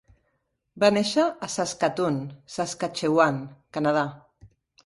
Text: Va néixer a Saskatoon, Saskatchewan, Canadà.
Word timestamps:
Va 0.83 0.89
néixer 0.95 1.25
a 1.25 1.51
Saskatoon, 1.57 2.19
Saskatchewan, 2.57 3.41
Canadà. 3.79 4.09